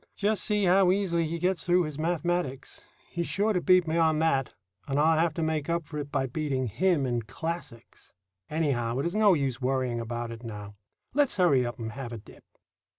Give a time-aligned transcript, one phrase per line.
[0.15, 2.83] Just see how easily he gets through his mathematics.
[3.11, 4.51] He's sure to beat me on that,
[4.87, 8.15] and I'll have to make up for it by beating him in classics.
[8.49, 10.73] Anyhow, it is no use worrying about it now.
[11.13, 12.43] Let's hurry up and have a dip."